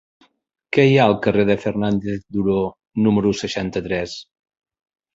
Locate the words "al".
1.09-1.13